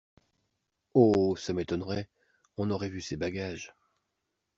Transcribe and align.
Oh! 0.95 1.35
ça 1.35 1.53
m’étonnerait, 1.53 2.09
on 2.57 2.71
aurait 2.71 2.89
vu 2.89 3.01
ses 3.01 3.17
bagages. 3.17 3.75